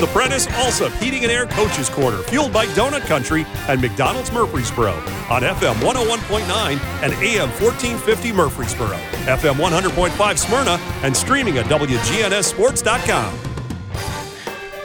The 0.00 0.06
Prentice 0.06 0.46
Allsup 0.46 0.98
Heating 0.98 1.24
and 1.24 1.30
Air 1.30 1.44
Coaches 1.44 1.90
Corner, 1.90 2.22
fueled 2.22 2.54
by 2.54 2.64
Donut 2.68 3.02
Country 3.02 3.44
and 3.68 3.82
McDonald's 3.82 4.32
Murfreesboro 4.32 4.94
on 5.28 5.42
FM 5.42 5.74
101.9 5.74 6.80
and 7.02 7.12
AM 7.12 7.50
1450 7.50 8.32
Murfreesboro, 8.32 8.96
FM 9.26 9.56
100.5 9.56 10.38
Smyrna, 10.38 10.78
and 11.02 11.14
streaming 11.14 11.58
at 11.58 11.66
WGNSSports.com. 11.66 13.38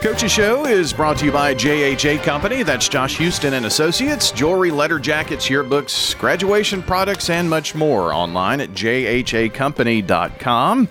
Coach's 0.02 0.30
Show 0.30 0.66
is 0.66 0.92
brought 0.92 1.16
to 1.18 1.24
you 1.24 1.32
by 1.32 1.54
JHA 1.54 2.22
Company. 2.22 2.62
That's 2.62 2.86
Josh 2.86 3.16
Houston 3.16 3.54
and 3.54 3.64
Associates. 3.64 4.30
Jewelry, 4.30 4.70
letter 4.70 4.98
jackets, 4.98 5.48
yearbooks, 5.48 6.16
graduation 6.18 6.82
products, 6.82 7.30
and 7.30 7.48
much 7.48 7.74
more 7.74 8.12
online 8.12 8.60
at 8.60 8.72
jhacompany.com. 8.72 10.88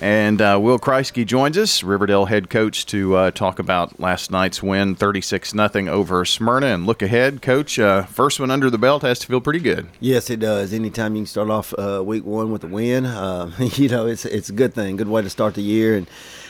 And 0.00 0.40
uh, 0.40 0.58
Will 0.60 0.78
Kriesky 0.78 1.26
joins 1.26 1.58
us, 1.58 1.82
Riverdale 1.82 2.24
head 2.24 2.48
coach, 2.48 2.86
to 2.86 3.16
uh, 3.16 3.30
talk 3.32 3.58
about 3.58 4.00
last 4.00 4.30
night's 4.30 4.62
win, 4.62 4.94
36 4.94 5.50
0 5.50 5.88
over 5.88 6.24
Smyrna. 6.24 6.68
And 6.68 6.86
look 6.86 7.02
ahead, 7.02 7.42
coach. 7.42 7.78
Uh, 7.78 8.04
first 8.04 8.40
one 8.40 8.50
under 8.50 8.70
the 8.70 8.78
belt 8.78 9.02
has 9.02 9.18
to 9.18 9.26
feel 9.26 9.42
pretty 9.42 9.58
good. 9.58 9.88
Yes, 10.00 10.30
it 10.30 10.40
does. 10.40 10.72
Anytime 10.72 11.16
you 11.16 11.20
can 11.22 11.26
start 11.26 11.50
off 11.50 11.74
uh, 11.78 12.02
week 12.02 12.24
one 12.24 12.50
with 12.50 12.64
a 12.64 12.66
win, 12.66 13.04
uh, 13.04 13.50
you 13.58 13.90
know 13.90 14.06
it's 14.06 14.24
it's 14.24 14.48
a 14.48 14.54
good 14.54 14.72
thing, 14.72 14.96
good 14.96 15.08
way 15.08 15.20
to 15.20 15.28
start 15.28 15.54
the 15.54 15.62
year 15.62 15.94
and 15.94 16.08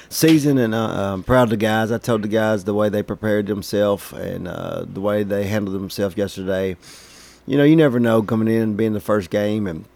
season. 0.08 0.56
And 0.56 0.72
uh, 0.72 1.12
I'm 1.12 1.24
proud 1.24 1.44
of 1.44 1.50
the 1.50 1.56
guys. 1.56 1.90
I 1.90 1.98
told 1.98 2.22
the 2.22 2.28
guys 2.28 2.62
the 2.64 2.74
way 2.74 2.88
they 2.88 3.02
prepared 3.02 3.48
themselves 3.48 4.12
and 4.12 4.46
the 4.46 5.00
way 5.00 5.24
they 5.24 5.48
handled 5.48 5.74
themselves 5.74 6.16
yesterday. 6.16 6.76
You 7.48 7.58
know, 7.58 7.64
you 7.64 7.74
never 7.74 7.98
know 7.98 8.22
coming 8.22 8.46
in 8.46 8.62
and 8.62 8.76
being 8.76 8.92
the 8.92 9.00
first 9.00 9.28
game 9.28 9.66
and 9.66 9.86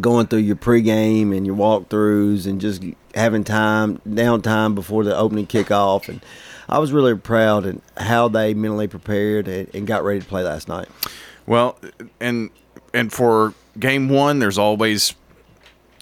going 0.00 0.26
through 0.26 0.40
your 0.40 0.56
pregame 0.56 1.36
and 1.36 1.46
your 1.46 1.56
walkthroughs 1.56 2.46
and 2.46 2.60
just 2.60 2.82
having 3.14 3.44
time 3.44 4.00
downtime 4.08 4.74
before 4.74 5.04
the 5.04 5.16
opening 5.16 5.46
kickoff 5.46 6.08
and 6.08 6.20
I 6.68 6.78
was 6.78 6.92
really 6.92 7.14
proud 7.14 7.66
of 7.66 7.80
how 7.96 8.28
they 8.28 8.54
mentally 8.54 8.88
prepared 8.88 9.48
and, 9.48 9.68
and 9.74 9.86
got 9.86 10.04
ready 10.04 10.20
to 10.20 10.26
play 10.26 10.42
last 10.42 10.68
night. 10.68 10.88
Well, 11.46 11.78
and 12.20 12.50
and 12.92 13.12
for 13.12 13.54
game 13.78 14.08
one, 14.08 14.38
there's 14.38 14.58
always 14.58 15.14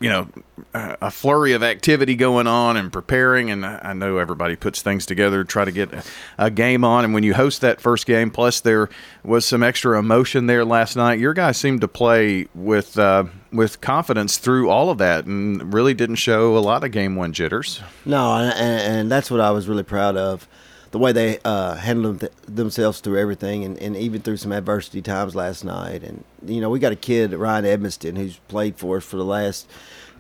you 0.02 0.08
know 0.08 0.28
a 0.74 1.10
flurry 1.10 1.52
of 1.52 1.62
activity 1.62 2.14
going 2.14 2.46
on 2.46 2.76
and 2.76 2.92
preparing 2.92 3.50
and 3.50 3.64
i 3.64 3.92
know 3.92 4.18
everybody 4.18 4.56
puts 4.56 4.82
things 4.82 5.06
together 5.06 5.44
to 5.44 5.48
try 5.48 5.64
to 5.64 5.72
get 5.72 5.90
a, 6.38 6.50
game 6.50 6.84
on. 6.84 7.04
And 7.04 7.14
when 7.14 7.22
you 7.22 7.34
host 7.34 7.60
that 7.60 7.80
first 7.80 8.06
game 8.06 8.30
plus 8.30 8.60
there 8.60 8.88
was 9.24 9.44
some 9.44 9.62
extra 9.62 9.98
emotion 9.98 10.46
there 10.46 10.64
last 10.64 10.96
night 10.96 11.18
your 11.18 11.34
guys 11.34 11.56
seemed 11.56 11.80
to 11.82 11.88
play 11.88 12.48
with 12.54 12.98
uh, 12.98 13.24
with 13.52 13.80
confidence 13.80 14.38
through 14.38 14.68
all 14.70 14.90
of 14.90 14.98
that 14.98 15.24
and 15.24 15.72
really 15.72 15.94
didn't 15.94 16.16
show 16.16 16.56
a 16.56 16.60
lot 16.60 16.84
of 16.84 16.90
game 16.90 17.16
one 17.16 17.32
jitters. 17.32 17.80
No 18.04 18.34
and, 18.34 18.52
and 18.58 19.10
that's 19.10 19.30
what 19.30 19.40
i 19.40 19.50
was 19.50 19.68
really 19.68 19.84
proud 19.84 20.16
of 20.16 20.48
the 20.92 20.98
way 20.98 21.10
they 21.10 21.38
uh, 21.44 21.74
handled 21.74 22.20
th- 22.20 22.32
themselves 22.46 23.00
through 23.00 23.18
everything 23.18 23.64
and, 23.64 23.78
and 23.78 23.96
even 23.96 24.20
through 24.20 24.36
some 24.36 24.52
adversity 24.52 25.02
times 25.02 25.34
last 25.34 25.64
night. 25.64 26.02
And, 26.02 26.22
you 26.46 26.60
know, 26.60 26.70
we 26.70 26.78
got 26.78 26.92
a 26.92 26.96
kid, 26.96 27.32
Ryan 27.32 27.64
Edmiston, 27.64 28.16
who's 28.16 28.36
played 28.48 28.76
for 28.76 28.98
us 28.98 29.04
for 29.04 29.16
the 29.16 29.24
last, 29.24 29.68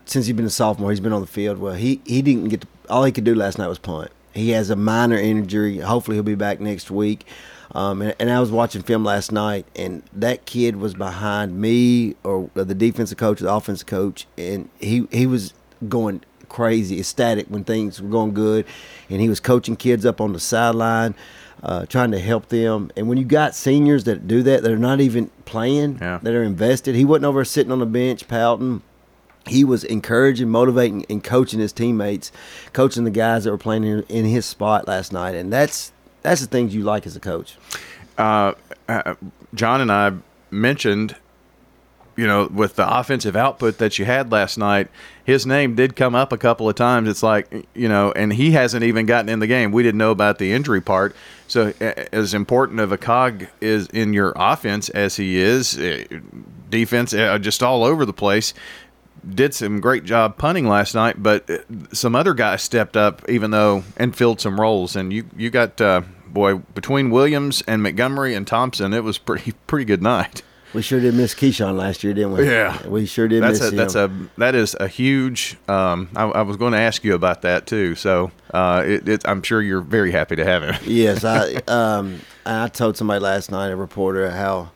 since 0.06 0.26
he's 0.26 0.34
been 0.34 0.46
a 0.46 0.50
sophomore, 0.50 0.90
he's 0.90 1.00
been 1.00 1.12
on 1.12 1.20
the 1.20 1.26
field. 1.26 1.58
Well, 1.58 1.74
he, 1.74 2.00
he 2.06 2.22
didn't 2.22 2.48
get, 2.48 2.62
to, 2.62 2.66
all 2.88 3.04
he 3.04 3.12
could 3.12 3.24
do 3.24 3.34
last 3.34 3.58
night 3.58 3.68
was 3.68 3.78
punt. 3.78 4.10
He 4.32 4.50
has 4.50 4.70
a 4.70 4.76
minor 4.76 5.16
injury. 5.16 5.78
Hopefully 5.78 6.16
he'll 6.16 6.24
be 6.24 6.34
back 6.34 6.58
next 6.58 6.90
week. 6.90 7.26
Um, 7.74 8.00
and, 8.00 8.14
and, 8.18 8.30
I 8.30 8.40
was 8.40 8.50
watching 8.50 8.82
film 8.82 9.02
last 9.02 9.32
night, 9.32 9.64
and 9.74 10.02
that 10.12 10.44
kid 10.44 10.76
was 10.76 10.92
behind 10.92 11.58
me 11.58 12.16
or 12.22 12.50
the 12.52 12.74
defensive 12.74 13.16
coach, 13.16 13.40
the 13.40 13.52
offensive 13.52 13.86
coach, 13.86 14.26
and 14.36 14.68
he, 14.78 15.06
he 15.10 15.26
was 15.26 15.54
going 15.88 16.22
crazy, 16.52 17.00
ecstatic 17.00 17.46
when 17.48 17.64
things 17.64 18.00
were 18.00 18.08
going 18.08 18.34
good, 18.34 18.66
and 19.08 19.20
he 19.20 19.28
was 19.28 19.40
coaching 19.40 19.74
kids 19.74 20.04
up 20.04 20.20
on 20.20 20.34
the 20.34 20.38
sideline, 20.38 21.14
uh, 21.62 21.86
trying 21.86 22.10
to 22.10 22.20
help 22.20 22.48
them. 22.48 22.90
And 22.94 23.08
when 23.08 23.16
you 23.16 23.24
got 23.24 23.54
seniors 23.54 24.04
that 24.04 24.28
do 24.28 24.42
that, 24.42 24.62
that 24.62 24.70
are 24.70 24.78
not 24.78 25.00
even 25.00 25.30
playing, 25.46 25.98
yeah. 26.00 26.18
that 26.22 26.34
are 26.34 26.42
invested, 26.42 26.94
he 26.94 27.04
wasn't 27.04 27.24
over 27.24 27.44
sitting 27.44 27.72
on 27.72 27.78
the 27.78 27.86
bench 27.86 28.28
pouting. 28.28 28.82
He 29.46 29.64
was 29.64 29.82
encouraging, 29.82 30.50
motivating, 30.50 31.04
and 31.08 31.24
coaching 31.24 31.58
his 31.58 31.72
teammates, 31.72 32.30
coaching 32.72 33.04
the 33.04 33.10
guys 33.10 33.44
that 33.44 33.50
were 33.50 33.58
playing 33.58 33.84
in, 33.84 34.02
in 34.04 34.24
his 34.26 34.44
spot 34.46 34.86
last 34.86 35.12
night, 35.12 35.34
and 35.34 35.52
that's 35.52 35.90
that's 36.20 36.42
the 36.42 36.46
things 36.46 36.74
you 36.74 36.84
like 36.84 37.06
as 37.06 37.16
a 37.16 37.20
coach. 37.20 37.56
Uh, 38.18 38.52
uh, 38.88 39.14
John 39.54 39.80
and 39.80 39.90
I 39.90 40.12
mentioned 40.50 41.16
you 42.16 42.26
know, 42.26 42.46
with 42.52 42.76
the 42.76 42.98
offensive 42.98 43.36
output 43.36 43.78
that 43.78 43.98
you 43.98 44.04
had 44.04 44.30
last 44.30 44.58
night, 44.58 44.88
his 45.24 45.46
name 45.46 45.74
did 45.74 45.96
come 45.96 46.14
up 46.14 46.32
a 46.32 46.38
couple 46.38 46.68
of 46.68 46.74
times. 46.74 47.08
It's 47.08 47.22
like, 47.22 47.66
you 47.74 47.88
know, 47.88 48.12
and 48.12 48.32
he 48.32 48.52
hasn't 48.52 48.84
even 48.84 49.06
gotten 49.06 49.28
in 49.28 49.38
the 49.38 49.46
game. 49.46 49.72
We 49.72 49.82
didn't 49.82 49.98
know 49.98 50.10
about 50.10 50.38
the 50.38 50.52
injury 50.52 50.80
part. 50.80 51.14
So, 51.48 51.72
as 52.12 52.34
important 52.34 52.80
of 52.80 52.92
a 52.92 52.98
cog 52.98 53.46
is 53.60 53.86
in 53.88 54.12
your 54.12 54.32
offense 54.36 54.88
as 54.90 55.16
he 55.16 55.38
is, 55.38 55.78
eh, 55.78 56.04
defense 56.70 57.12
eh, 57.12 57.38
just 57.38 57.62
all 57.62 57.84
over 57.84 58.04
the 58.04 58.12
place. 58.12 58.54
Did 59.28 59.54
some 59.54 59.80
great 59.80 60.04
job 60.04 60.36
punting 60.36 60.66
last 60.66 60.94
night, 60.94 61.22
but 61.22 61.48
eh, 61.48 61.58
some 61.92 62.16
other 62.16 62.34
guys 62.34 62.62
stepped 62.62 62.96
up, 62.96 63.22
even 63.28 63.50
though 63.50 63.84
and 63.96 64.16
filled 64.16 64.40
some 64.40 64.60
roles. 64.60 64.96
And 64.96 65.12
you 65.12 65.24
you 65.36 65.50
got 65.50 65.80
uh, 65.80 66.02
boy 66.26 66.56
between 66.74 67.10
Williams 67.10 67.62
and 67.68 67.82
Montgomery 67.82 68.34
and 68.34 68.46
Thompson, 68.46 68.92
it 68.92 69.04
was 69.04 69.18
pretty 69.18 69.52
pretty 69.66 69.84
good 69.84 70.02
night. 70.02 70.42
We 70.74 70.80
sure 70.80 71.00
did 71.00 71.14
miss 71.14 71.34
Keyshawn 71.34 71.76
last 71.76 72.02
year, 72.02 72.14
didn't 72.14 72.32
we? 72.32 72.46
Yeah, 72.46 72.86
we 72.86 73.04
sure 73.04 73.28
did 73.28 73.42
that's 73.42 73.60
miss 73.60 73.68
a, 73.68 73.70
him. 73.70 73.76
That's 73.76 73.94
a 73.94 74.28
that 74.38 74.54
is 74.54 74.76
a 74.80 74.88
huge. 74.88 75.58
Um, 75.68 76.08
I, 76.16 76.24
I, 76.24 76.42
was 76.42 76.56
going 76.56 76.72
to 76.72 76.78
ask 76.78 77.04
you 77.04 77.14
about 77.14 77.42
that 77.42 77.66
too. 77.66 77.94
So 77.94 78.30
uh, 78.54 78.82
it, 78.86 79.06
it, 79.06 79.28
I'm 79.28 79.42
sure 79.42 79.60
you're 79.60 79.82
very 79.82 80.12
happy 80.12 80.34
to 80.36 80.44
have 80.44 80.62
him. 80.62 80.74
yes, 80.86 81.24
I 81.24 81.56
um, 81.68 82.20
I 82.46 82.68
told 82.68 82.96
somebody 82.96 83.20
last 83.20 83.50
night, 83.50 83.68
a 83.68 83.76
reporter, 83.76 84.30
how 84.30 84.70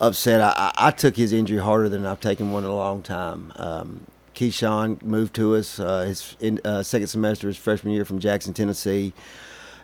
upset 0.00 0.40
I, 0.40 0.72
I, 0.76 0.90
took 0.90 1.16
his 1.16 1.32
injury 1.32 1.58
harder 1.58 1.88
than 1.88 2.04
I've 2.04 2.20
taken 2.20 2.52
one 2.52 2.64
in 2.64 2.70
a 2.70 2.76
long 2.76 3.02
time. 3.02 3.52
Um, 3.56 4.06
Keyshawn 4.34 5.02
moved 5.02 5.34
to 5.36 5.56
us 5.56 5.80
uh, 5.80 6.02
his 6.02 6.36
in, 6.40 6.60
uh, 6.64 6.82
second 6.82 7.08
semester 7.08 7.48
his 7.48 7.56
freshman 7.56 7.94
year 7.94 8.04
from 8.04 8.18
Jackson, 8.18 8.52
Tennessee, 8.52 9.14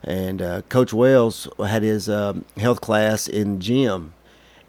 and 0.02 0.42
uh, 0.42 0.62
Coach 0.68 0.92
Wells 0.92 1.48
had 1.58 1.82
his 1.82 2.08
um, 2.08 2.44
health 2.58 2.82
class 2.82 3.26
in 3.26 3.60
gym 3.60 4.12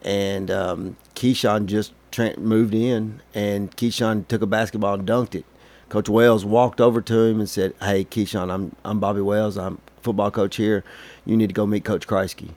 and 0.05 0.51
um, 0.51 0.95
Keyshawn 1.16 1.66
just 1.66 1.91
tra- 2.11 2.39
moved 2.39 2.73
in, 2.73 3.21
and 3.33 3.75
Keyshawn 3.75 4.27
took 4.27 4.41
a 4.41 4.45
basketball 4.45 4.93
and 4.93 5.07
dunked 5.07 5.35
it. 5.35 5.45
Coach 5.89 6.07
Wells 6.07 6.45
walked 6.45 6.79
over 6.79 7.01
to 7.01 7.19
him 7.23 7.39
and 7.39 7.49
said, 7.49 7.73
"Hey, 7.81 8.05
Keyshawn, 8.05 8.53
I'm 8.53 8.75
I'm 8.85 8.99
Bobby 8.99 9.21
Wells. 9.21 9.57
I'm 9.57 9.79
football 10.01 10.31
coach 10.31 10.55
here. 10.55 10.83
You 11.25 11.35
need 11.35 11.47
to 11.47 11.53
go 11.53 11.66
meet 11.66 11.83
Coach 11.83 12.07
Kriesky." 12.07 12.51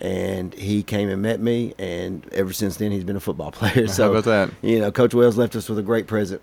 And 0.00 0.52
he 0.54 0.82
came 0.82 1.08
and 1.08 1.22
met 1.22 1.40
me, 1.40 1.74
and 1.78 2.26
ever 2.32 2.52
since 2.52 2.76
then 2.76 2.92
he's 2.92 3.04
been 3.04 3.16
a 3.16 3.20
football 3.20 3.50
player. 3.52 3.86
So, 3.86 4.04
How 4.04 4.10
about 4.10 4.24
that? 4.24 4.50
You 4.62 4.80
know, 4.80 4.90
Coach 4.90 5.14
Wells 5.14 5.36
left 5.36 5.56
us 5.56 5.68
with 5.68 5.78
a 5.78 5.82
great 5.82 6.06
present. 6.06 6.42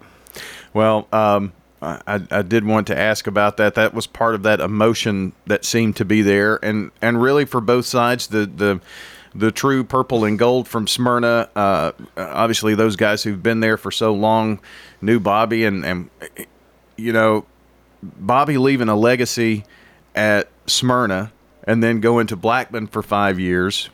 Well, 0.74 1.08
um, 1.12 1.52
I, 1.82 2.22
I 2.30 2.42
did 2.44 2.66
want 2.66 2.88
to 2.88 2.98
ask 2.98 3.28
about 3.28 3.58
that. 3.58 3.76
That 3.76 3.94
was 3.94 4.08
part 4.08 4.36
of 4.36 4.44
that 4.44 4.62
emotion 4.62 5.34
that 5.48 5.66
seemed 5.66 5.96
to 5.98 6.06
be 6.06 6.22
there, 6.22 6.64
and 6.64 6.92
and 7.02 7.22
really 7.22 7.46
for 7.46 7.62
both 7.62 7.86
sides, 7.86 8.28
the 8.28 8.46
the 8.46 8.82
the 9.34 9.52
true 9.52 9.84
purple 9.84 10.26
and 10.26 10.38
gold 10.38 10.68
from 10.68 10.88
Smyrna. 10.88 11.50
Uh, 11.56 11.92
obviously, 12.18 12.76
those 12.76 12.96
guys 12.96 13.24
who've 13.24 13.42
been 13.42 13.60
there 13.60 13.78
for 13.78 13.92
so 13.92 14.14
long 14.14 14.60
knew 15.02 15.20
Bobby, 15.20 15.64
and, 15.66 15.86
and 15.86 16.10
you 16.98 17.14
know, 17.14 17.46
Bobby 18.04 18.58
leaving 18.58 18.90
a 18.90 18.96
legacy 18.96 19.64
at 20.16 20.50
Smyrna 20.68 21.32
and 21.64 21.84
then 21.84 22.00
going 22.00 22.28
to 22.28 22.36
Blackman 22.36 22.88
for 22.88 23.02
five 23.02 23.40
years 23.40 23.90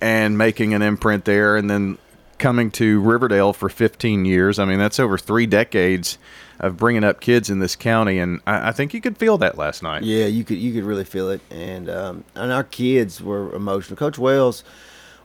and 0.00 0.38
making 0.38 0.72
an 0.72 0.80
imprint 0.80 1.26
there, 1.26 1.56
and 1.56 1.68
then 1.68 1.98
coming 2.38 2.70
to 2.70 3.00
Riverdale 3.00 3.52
for 3.52 3.68
15 3.68 4.24
years. 4.24 4.58
I 4.58 4.64
mean, 4.64 4.78
that's 4.78 4.98
over 4.98 5.18
three 5.18 5.44
decades 5.44 6.16
of 6.60 6.76
bringing 6.76 7.04
up 7.04 7.20
kids 7.20 7.50
in 7.50 7.58
this 7.58 7.74
county, 7.74 8.18
and 8.18 8.40
I, 8.46 8.68
I, 8.68 8.72
think 8.72 8.92
you 8.92 9.00
could 9.00 9.16
feel 9.16 9.38
that 9.38 9.56
last 9.56 9.82
night. 9.82 10.02
Yeah, 10.02 10.26
you 10.26 10.44
could 10.44 10.58
you 10.58 10.72
could 10.72 10.84
really 10.84 11.04
feel 11.04 11.30
it, 11.30 11.40
and 11.50 11.88
um, 11.88 12.24
and 12.34 12.52
our 12.52 12.64
kids 12.64 13.22
were 13.22 13.52
emotional. 13.54 13.96
Coach 13.96 14.18
Wells 14.18 14.62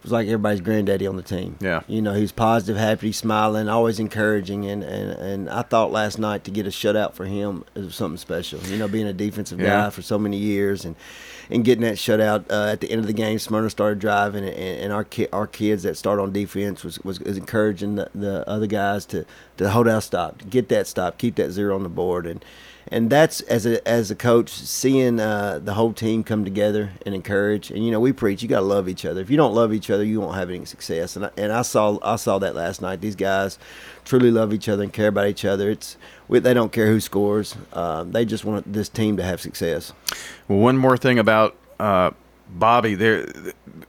was 0.06 0.12
like 0.12 0.28
everybody's 0.28 0.62
granddaddy 0.62 1.07
on 1.07 1.18
the 1.18 1.24
team. 1.24 1.57
Yeah, 1.60 1.81
you 1.88 2.02
know 2.02 2.13
he's 2.13 2.31
positive, 2.31 2.78
happy, 2.78 3.12
smiling, 3.12 3.68
always 3.68 4.00
encouraging, 4.00 4.66
and 4.66 4.84
and 4.84 5.12
and 5.12 5.50
I 5.50 5.63
thought 5.63 5.92
last 5.92 6.19
night 6.19 6.44
to 6.46 6.52
get 6.52 6.66
a 6.66 6.69
shutout 6.69 7.13
for 7.13 7.25
him 7.25 7.66
was 7.74 7.96
something 7.96 8.18
special. 8.18 8.60
You 8.62 8.78
know, 8.78 8.88
being 8.88 9.07
a 9.07 9.13
defensive 9.13 9.60
yeah. 9.60 9.68
guy 9.68 9.90
for 9.90 10.02
so 10.02 10.18
many 10.18 10.38
years 10.38 10.86
and 10.86 10.96
and 11.50 11.63
getting 11.66 11.84
that 11.84 11.96
shutout 11.96 12.52
uh, 12.52 12.72
at 12.72 12.81
the 12.81 12.90
end 12.90 13.02
of 13.02 13.07
the 13.07 13.13
game. 13.13 13.40
Smyrna 13.40 13.69
started 13.69 14.00
driving, 14.00 14.44
and, 14.44 14.56
and 14.56 14.94
our 14.94 15.04
ki- 15.04 15.28
our 15.31 15.48
kids 15.48 15.84
that 15.84 15.98
start 15.98 16.19
on 16.19 16.31
defense 16.31 16.84
was, 16.84 17.00
was, 17.00 17.19
was 17.19 17.38
encouraging 17.38 17.96
the, 17.96 18.10
the, 18.16 18.48
other 18.48 18.68
guys 18.68 19.06
to, 19.08 19.25
to 19.58 19.69
hold 19.69 19.88
out 19.88 20.04
stop, 20.04 20.42
get 20.50 20.69
that 20.69 20.88
stop, 20.88 21.18
keep 21.18 21.36
that 21.36 21.51
zero 21.51 21.75
on 21.75 21.84
the 21.84 21.90
board, 21.90 22.25
and 22.25 22.44
and 22.90 23.10
that's 23.10 23.42
as 23.42 23.66
a 23.66 23.86
as 23.88 24.12
a 24.12 24.16
coach 24.16 24.50
seeing 24.50 25.20
uh, 25.20 25.60
the 25.64 25.74
whole 25.74 25.94
team 25.94 26.24
come 26.24 26.44
together 26.44 26.92
and 27.06 27.16
encourage. 27.16 27.72
And 27.72 27.84
you 27.84 27.92
know, 27.92 28.00
we 28.00 28.14
preach 28.14 28.44
you 28.44 28.50
got 28.50 28.60
to 28.60 28.66
love 28.66 28.88
each 28.88 29.06
other. 29.06 29.22
If 29.22 29.30
you 29.30 29.38
don't 29.38 29.54
love 29.54 29.74
each 29.74 29.90
other, 29.90 30.04
you 30.04 30.22
won't 30.22 30.36
have 30.36 30.50
any 30.50 30.66
success. 30.66 31.16
And 31.16 31.26
I, 31.26 31.32
and 31.38 31.52
I 31.52 31.64
saw 31.64 31.98
I 32.04 32.16
saw 32.16 32.40
that 32.40 32.56
last 32.56 32.82
night. 32.82 33.02
These 33.02 33.16
guys 33.16 33.58
truly 34.04 34.32
love 34.32 34.54
each 34.54 34.70
other 34.70 34.84
and 34.84 34.94
care 34.94 35.08
about 35.08 35.28
each 35.28 35.46
other. 35.46 35.70
It's 35.70 35.98
they 36.30 36.54
don't 36.54 36.72
care 36.72 36.88
who 36.88 37.00
scores. 37.00 37.56
Uh, 37.74 38.04
they 38.04 38.26
just 38.26 38.46
want 38.46 38.72
this 38.72 38.90
team 38.90 39.18
to 39.18 39.24
have 39.24 39.42
success. 39.42 39.94
Well, 40.48 40.60
one 40.60 40.78
more 40.78 40.98
thing 40.98 41.20
about 41.20 41.56
uh, 41.80 42.12
Bobby, 42.50 42.96
there, 42.96 43.28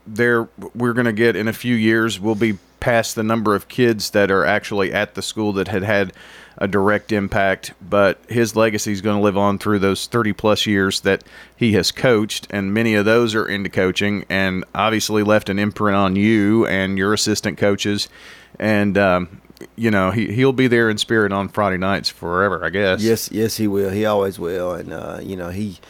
there 0.07 0.49
we're 0.75 0.93
going 0.93 1.07
to 1.07 1.13
get 1.13 1.37
in 1.37 1.49
a 1.49 1.53
few 1.53 1.75
years. 1.75 2.19
We'll 2.19 2.35
be 2.35 2.59
past 2.87 3.17
the 3.17 3.23
number 3.25 3.56
of 3.56 3.67
kids 3.67 4.11
that 4.11 4.31
are 4.31 4.44
actually 4.44 4.93
at 4.93 5.17
the 5.17 5.21
school 5.21 5.53
that 5.53 5.67
had 5.67 5.83
had 5.83 6.12
a 6.59 6.69
direct 6.69 7.11
impact, 7.11 7.75
but 7.83 8.17
his 8.29 8.55
legacy 8.55 8.93
is 8.93 9.00
going 9.00 9.17
to 9.17 9.23
live 9.25 9.37
on 9.37 9.59
through 9.59 9.81
those 9.81 10.06
30 10.06 10.33
plus 10.35 10.67
years 10.67 11.00
that 11.00 11.25
he 11.56 11.73
has 11.73 11.91
coached, 11.91 12.47
and 12.49 12.73
many 12.73 12.94
of 12.94 13.05
those 13.05 13.35
are 13.35 13.44
into 13.44 13.69
coaching, 13.69 14.25
and 14.29 14.65
obviously 14.73 15.25
left 15.25 15.49
an 15.49 15.59
imprint 15.59 15.97
on 15.97 16.15
you 16.15 16.65
and 16.69 16.97
your 16.97 17.12
assistant 17.12 17.59
coaches, 17.59 18.09
and 18.56 18.97
um, 18.97 19.41
you 19.75 19.91
know 19.91 20.12
he 20.12 20.33
he'll 20.33 20.53
be 20.53 20.69
there 20.69 20.88
in 20.88 20.97
spirit 20.97 21.33
on 21.33 21.49
Friday 21.49 21.79
nights 21.79 22.09
forever, 22.09 22.65
I 22.65 22.71
guess. 22.71 23.03
Yes, 23.03 23.33
yes, 23.33 23.56
he 23.56 23.67
will. 23.67 23.91
He 23.91 24.06
always 24.06 24.38
will, 24.38 24.75
and 24.75 24.93
uh, 24.93 25.19
you 25.21 25.35
know 25.35 25.49
he 25.49 25.81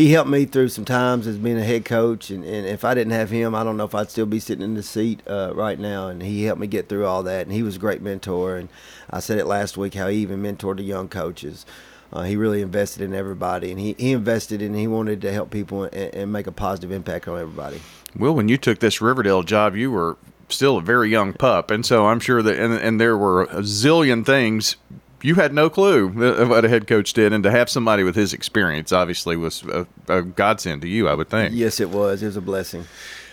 he 0.00 0.12
helped 0.12 0.30
me 0.30 0.46
through 0.46 0.70
some 0.70 0.86
times 0.86 1.26
as 1.26 1.36
being 1.36 1.58
a 1.58 1.62
head 1.62 1.84
coach, 1.84 2.30
and, 2.30 2.42
and 2.42 2.66
if 2.66 2.84
I 2.86 2.94
didn't 2.94 3.12
have 3.12 3.28
him, 3.28 3.54
I 3.54 3.62
don't 3.62 3.76
know 3.76 3.84
if 3.84 3.94
I'd 3.94 4.10
still 4.10 4.24
be 4.24 4.40
sitting 4.40 4.64
in 4.64 4.72
the 4.72 4.82
seat 4.82 5.20
uh, 5.26 5.52
right 5.54 5.78
now. 5.78 6.08
And 6.08 6.22
he 6.22 6.44
helped 6.44 6.60
me 6.60 6.66
get 6.66 6.88
through 6.88 7.04
all 7.04 7.22
that, 7.24 7.42
and 7.46 7.52
he 7.52 7.62
was 7.62 7.76
a 7.76 7.78
great 7.78 8.00
mentor. 8.00 8.56
And 8.56 8.70
I 9.10 9.20
said 9.20 9.38
it 9.38 9.44
last 9.44 9.76
week 9.76 9.94
how 9.94 10.08
he 10.08 10.18
even 10.18 10.42
mentored 10.42 10.78
the 10.78 10.84
young 10.84 11.08
coaches. 11.08 11.66
Uh, 12.12 12.22
he 12.22 12.34
really 12.34 12.62
invested 12.62 13.02
in 13.02 13.14
everybody, 13.14 13.70
and 13.70 13.78
he, 13.78 13.94
he 13.98 14.12
invested 14.12 14.62
in. 14.62 14.74
He 14.74 14.86
wanted 14.86 15.20
to 15.20 15.32
help 15.32 15.50
people 15.50 15.84
and, 15.84 16.14
and 16.14 16.32
make 16.32 16.46
a 16.46 16.52
positive 16.52 16.90
impact 16.90 17.28
on 17.28 17.38
everybody. 17.38 17.80
Well, 18.16 18.34
when 18.34 18.48
you 18.48 18.56
took 18.56 18.78
this 18.78 19.02
Riverdale 19.02 19.42
job, 19.42 19.76
you 19.76 19.90
were 19.90 20.16
still 20.48 20.78
a 20.78 20.82
very 20.82 21.10
young 21.10 21.34
pup, 21.34 21.70
and 21.70 21.84
so 21.84 22.06
I'm 22.06 22.20
sure 22.20 22.42
that 22.42 22.58
and, 22.58 22.72
and 22.72 23.00
there 23.00 23.16
were 23.16 23.42
a 23.42 23.60
zillion 23.60 24.24
things 24.24 24.76
you 25.22 25.34
had 25.36 25.52
no 25.52 25.70
clue 25.70 26.08
what 26.46 26.64
a 26.64 26.68
head 26.68 26.86
coach 26.86 27.12
did, 27.12 27.32
and 27.32 27.44
to 27.44 27.50
have 27.50 27.68
somebody 27.68 28.02
with 28.02 28.14
his 28.14 28.32
experience 28.32 28.92
obviously 28.92 29.36
was 29.36 29.62
a, 29.64 29.86
a 30.08 30.22
godsend 30.22 30.82
to 30.82 30.88
you, 30.88 31.08
I 31.08 31.14
would 31.14 31.28
think. 31.28 31.54
Yes, 31.54 31.80
it 31.80 31.90
was. 31.90 32.22
It 32.22 32.26
was 32.26 32.36
a 32.36 32.40
blessing. 32.40 32.84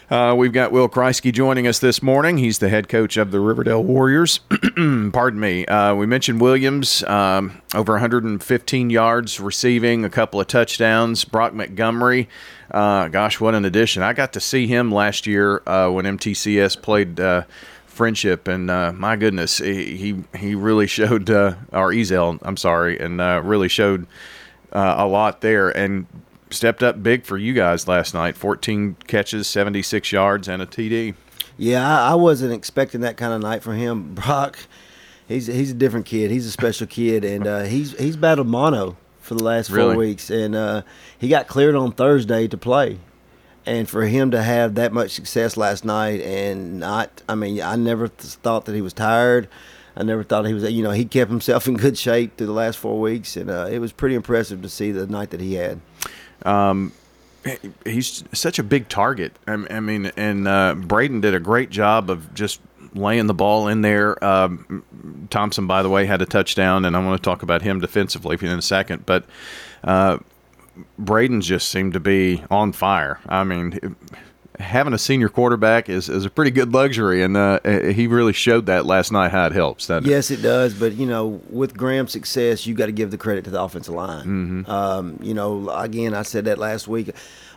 Uh, 0.10 0.34
we've 0.38 0.54
got 0.54 0.72
Will 0.72 0.88
Kriesky 0.88 1.34
joining 1.34 1.68
us 1.68 1.80
this 1.80 2.02
morning. 2.02 2.38
He's 2.38 2.60
the 2.60 2.70
head 2.70 2.88
coach 2.88 3.18
of 3.18 3.32
the 3.32 3.42
Riverdale 3.42 3.84
Warriors. 3.84 4.40
Pardon 5.12 5.38
me. 5.38 5.66
Uh, 5.66 5.96
we 5.96 6.06
mentioned 6.06 6.40
Williams, 6.40 7.04
um, 7.04 7.62
over 7.76 7.94
115 7.94 8.90
yards 8.90 9.42
receiving, 9.42 10.06
a 10.06 10.10
couple 10.10 10.40
of 10.40 10.48
touchdowns. 10.48 11.26
Brock 11.26 11.54
Montgomery, 11.54 12.30
uh, 12.72 13.10
gosh, 13.10 13.42
what 13.42 13.54
an 13.54 13.66
addition. 13.66 14.02
I 14.02 14.14
got 14.14 14.32
to 14.34 14.40
see 14.40 14.66
him 14.66 14.94
last 14.94 15.28
year 15.28 15.62
uh, 15.68 15.90
when 15.90 16.06
MTCS 16.06 16.82
played 16.82 17.20
uh, 17.20 17.44
friendship, 17.98 18.48
and 18.48 18.70
uh, 18.70 18.94
my 18.94 19.16
goodness, 19.16 19.58
he 19.58 20.24
he 20.38 20.56
really 20.56 20.88
showed 20.88 21.30
uh, 21.30 21.56
our 21.74 21.92
Ezel. 21.92 22.40
I'm 22.44 22.56
sorry, 22.56 22.98
and 23.00 23.20
uh, 23.20 23.42
really 23.44 23.68
showed 23.68 24.08
uh, 24.72 24.96
a 24.98 25.08
lot 25.08 25.42
there, 25.42 25.70
and 25.70 26.06
stepped 26.50 26.84
up 26.84 27.04
big 27.04 27.26
for 27.26 27.38
you 27.38 27.54
guys 27.54 27.88
last 27.88 28.14
night. 28.14 28.38
14 28.38 28.96
catches, 29.08 29.48
76 29.48 30.12
yards, 30.12 30.48
and 30.48 30.62
a 30.62 30.66
TD. 30.66 31.16
Yeah, 31.58 31.86
I, 31.86 32.12
I 32.12 32.16
wasn't 32.16 32.54
expecting 32.54 33.02
that 33.02 33.18
kind 33.18 33.34
of 33.34 33.42
night 33.42 33.64
from 33.64 33.76
him, 33.76 34.14
Brock. 34.16 34.60
He's 35.28 35.48
he's 35.48 35.72
a 35.72 35.76
different 35.76 36.06
kid. 36.06 36.32
He's 36.32 36.46
a 36.46 36.52
special 36.52 36.88
kid, 36.88 37.26
and 37.26 37.46
uh, 37.46 37.64
he's 37.64 37.98
he's 38.00 38.16
battled 38.16 38.48
mono 38.48 38.96
for 39.20 39.36
the 39.36 39.44
last 39.44 39.70
four 39.70 39.78
really? 39.78 39.98
weeks, 39.98 40.30
and 40.30 40.56
uh, 40.56 40.84
he 41.18 41.28
got 41.28 41.48
cleared 41.48 41.76
on 41.76 41.92
Thursday 41.92 42.48
to 42.48 42.58
play 42.58 43.00
and 43.68 43.88
for 43.88 44.04
him 44.04 44.32
to 44.32 44.42
have 44.42 44.76
that 44.76 44.94
much 44.94 45.12
success 45.12 45.58
last 45.58 45.84
night 45.86 46.22
and 46.22 46.80
not 46.80 47.22
i 47.30 47.36
mean 47.36 47.62
i 47.62 47.76
never 47.76 48.08
th- 48.08 48.34
thought 48.36 48.66
that 48.66 48.74
he 48.74 48.82
was 48.82 48.94
tired. 48.94 49.48
I 49.96 50.04
never 50.04 50.24
thought 50.24 50.46
he 50.46 50.54
was 50.54 50.64
you 50.72 50.84
know 50.84 50.92
he 50.92 51.06
kept 51.06 51.30
himself 51.30 51.68
in 51.68 51.76
good 51.76 51.98
shape 51.98 52.38
through 52.38 52.48
the 52.48 52.54
last 52.54 52.78
four 52.78 53.00
weeks 53.00 53.36
and 53.36 53.50
uh, 53.50 53.68
it 53.70 53.80
was 53.80 53.92
pretty 53.92 54.16
impressive 54.16 54.62
to 54.62 54.70
see 54.70 54.92
the 54.92 55.06
night 55.06 55.32
that 55.32 55.42
he 55.42 55.56
had. 55.56 55.82
Um, 56.44 56.94
he's 57.84 58.24
such 58.32 58.60
a 58.60 58.64
big 58.64 58.90
target. 58.90 59.34
I, 59.48 59.54
I 59.70 59.80
mean 59.80 60.12
and 60.16 60.48
uh, 60.48 60.76
braden 60.76 61.22
did 61.22 61.34
a 61.34 61.40
great 61.40 61.70
job 61.70 62.10
of 62.10 62.34
just 62.34 62.62
laying 62.94 63.28
the 63.28 63.34
ball 63.34 63.68
in 63.68 63.82
there. 63.82 64.24
Um, 64.24 64.84
thompson 65.30 65.68
by 65.68 65.82
the 65.82 65.90
way 65.90 66.06
had 66.06 66.22
a 66.22 66.26
touchdown 66.26 66.86
and 66.86 66.96
i 66.96 67.04
want 67.04 67.22
to 67.22 67.30
talk 67.30 67.44
about 67.44 67.62
him 67.62 67.82
defensively 67.82 68.38
in 68.40 68.48
a 68.48 68.62
second 68.62 69.06
but 69.06 69.26
uh, 69.84 70.18
Braden 70.98 71.42
just 71.42 71.70
seemed 71.70 71.94
to 71.94 72.00
be 72.00 72.44
on 72.50 72.72
fire. 72.72 73.20
I 73.28 73.44
mean, 73.44 73.96
having 74.60 74.94
a 74.94 74.98
senior 74.98 75.30
quarterback 75.30 75.90
is, 75.90 76.10
is 76.10 76.26
a 76.26 76.30
pretty 76.30 76.52
good 76.52 76.74
luxury, 76.74 77.22
and 77.24 77.38
uh, 77.38 77.60
he 77.64 78.08
really 78.08 78.34
showed 78.34 78.66
that 78.66 78.86
last 78.86 79.12
night 79.12 79.32
how 79.32 79.46
it 79.46 79.52
helps. 79.54 79.90
yes, 79.90 80.32
it? 80.32 80.40
it? 80.40 80.42
does. 80.42 80.74
But 80.74 80.94
you 80.94 81.06
know, 81.06 81.42
with 81.50 81.78
Graham's 81.78 82.12
success, 82.12 82.66
you 82.66 82.74
got 82.74 82.88
to 82.88 82.92
give 82.92 83.12
the 83.12 83.18
credit 83.18 83.44
to 83.46 83.50
the 83.50 83.62
offensive 83.62 83.94
line. 83.94 84.26
Mm-hmm. 84.26 84.72
Um, 84.72 85.20
you 85.22 85.34
know, 85.34 85.70
again, 85.70 86.14
I 86.14 86.24
said 86.24 86.46
that 86.46 86.58
last 86.58 86.88
week. 86.88 87.10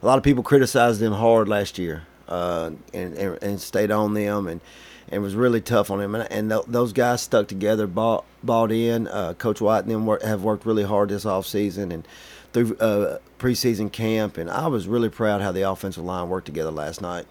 A 0.02 0.06
lot 0.06 0.18
of 0.18 0.24
people 0.24 0.42
criticized 0.42 1.00
them 1.00 1.12
hard 1.12 1.48
last 1.48 1.78
year, 1.78 2.04
uh, 2.28 2.70
and, 2.94 3.16
and, 3.16 3.42
and 3.42 3.60
stayed 3.60 3.90
on 3.90 4.14
them, 4.14 4.46
and 4.46 4.60
and 5.10 5.22
was 5.22 5.34
really 5.34 5.60
tough 5.60 5.90
on 5.90 6.00
him. 6.00 6.14
And, 6.14 6.30
and 6.30 6.50
th- 6.50 6.64
those 6.66 6.92
guys 6.92 7.22
stuck 7.22 7.48
together, 7.48 7.86
bought 7.86 8.24
bought 8.42 8.72
in. 8.72 9.08
Uh, 9.08 9.34
Coach 9.34 9.60
White 9.60 9.80
and 9.80 9.90
them 9.90 10.06
work, 10.06 10.22
have 10.22 10.42
worked 10.42 10.64
really 10.66 10.84
hard 10.84 11.08
this 11.08 11.26
off 11.26 11.46
season, 11.46 11.92
and 11.92 12.06
through 12.52 12.76
uh, 12.76 13.18
preseason 13.38 13.90
camp, 13.90 14.36
and 14.36 14.50
I 14.50 14.66
was 14.66 14.86
really 14.88 15.08
proud 15.08 15.40
how 15.40 15.52
the 15.52 15.62
offensive 15.62 16.04
line 16.04 16.28
worked 16.28 16.46
together 16.46 16.70
last 16.70 17.00
night. 17.00 17.26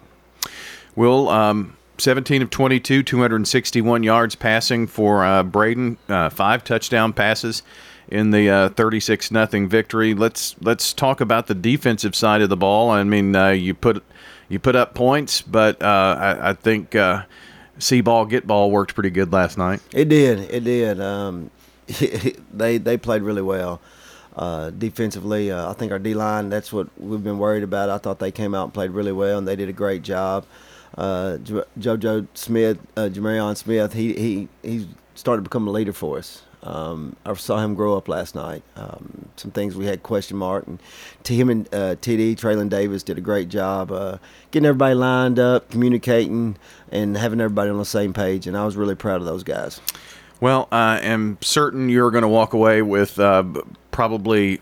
Will, 0.96 1.28
um, 1.28 1.76
17 1.98 2.42
of 2.42 2.50
22, 2.50 3.02
261 3.02 4.02
yards 4.02 4.34
passing 4.34 4.86
for 4.86 5.24
uh, 5.24 5.42
Braden, 5.42 5.98
uh, 6.08 6.30
five 6.30 6.64
touchdown 6.64 7.12
passes 7.12 7.62
in 8.08 8.30
the 8.30 8.50
uh, 8.50 8.68
36 8.70 9.30
nothing 9.30 9.68
victory. 9.68 10.14
Let's 10.14 10.56
let's 10.60 10.92
talk 10.92 11.20
about 11.20 11.46
the 11.46 11.54
defensive 11.54 12.14
side 12.14 12.42
of 12.42 12.48
the 12.48 12.56
ball. 12.56 12.90
I 12.90 13.04
mean, 13.04 13.36
uh, 13.36 13.50
you 13.50 13.74
put 13.74 14.02
you 14.48 14.58
put 14.58 14.74
up 14.74 14.94
points, 14.94 15.42
but 15.42 15.80
uh, 15.80 16.16
I, 16.18 16.50
I, 16.50 16.52
think 16.54 16.96
uh, 16.96 17.22
see 17.80 18.00
ball 18.00 18.26
get 18.26 18.46
ball 18.46 18.70
worked 18.70 18.94
pretty 18.94 19.10
good 19.10 19.32
last 19.32 19.58
night. 19.58 19.80
It 19.92 20.08
did. 20.08 20.38
It 20.50 20.64
did. 20.64 21.00
Um, 21.00 21.50
they 22.52 22.78
they 22.78 22.96
played 22.96 23.22
really 23.22 23.42
well. 23.42 23.80
Uh, 24.36 24.70
defensively, 24.70 25.50
uh, 25.50 25.70
I 25.70 25.72
think 25.74 25.90
our 25.90 25.98
D 25.98 26.14
line, 26.14 26.48
that's 26.50 26.72
what 26.72 26.88
we've 26.98 27.22
been 27.22 27.38
worried 27.38 27.64
about. 27.64 27.90
I 27.90 27.98
thought 27.98 28.20
they 28.20 28.30
came 28.30 28.54
out 28.54 28.64
and 28.64 28.74
played 28.74 28.92
really 28.92 29.12
well, 29.12 29.38
and 29.38 29.48
they 29.48 29.56
did 29.56 29.68
a 29.68 29.72
great 29.72 30.02
job. 30.02 30.46
Uh, 30.96 31.38
JoJo 31.78 32.28
Smith, 32.34 32.78
uh, 32.96 33.08
Jamarion 33.12 33.56
Smith, 33.56 33.92
he, 33.92 34.14
he, 34.14 34.48
he 34.62 34.88
started 35.14 35.42
to 35.44 35.48
become 35.48 35.66
a 35.66 35.70
leader 35.70 35.92
for 35.92 36.18
us. 36.18 36.42
Um, 36.62 37.16
I 37.24 37.32
saw 37.34 37.58
him 37.58 37.74
grow 37.74 37.96
up 37.96 38.08
last 38.08 38.34
night. 38.34 38.62
Um, 38.76 39.28
some 39.36 39.50
things 39.50 39.76
we 39.76 39.86
had 39.86 40.02
question 40.02 40.36
mark, 40.36 40.66
and 40.66 40.80
to 41.24 41.34
him 41.34 41.48
and 41.48 41.66
uh, 41.74 41.96
TD 41.96 42.36
Traylon 42.36 42.68
Davis 42.68 43.02
did 43.02 43.16
a 43.16 43.22
great 43.22 43.48
job 43.48 43.90
uh, 43.90 44.18
getting 44.50 44.66
everybody 44.66 44.94
lined 44.94 45.38
up, 45.38 45.70
communicating, 45.70 46.56
and 46.92 47.16
having 47.16 47.40
everybody 47.40 47.70
on 47.70 47.78
the 47.78 47.84
same 47.84 48.12
page. 48.12 48.46
And 48.46 48.56
I 48.56 48.64
was 48.64 48.76
really 48.76 48.94
proud 48.94 49.20
of 49.20 49.26
those 49.26 49.42
guys. 49.42 49.80
Well, 50.40 50.68
I 50.72 51.00
am 51.00 51.38
certain 51.40 51.88
you're 51.88 52.10
going 52.10 52.22
to 52.22 52.28
walk 52.28 52.52
away 52.52 52.82
with 52.82 53.18
uh, 53.18 53.44
probably 53.90 54.60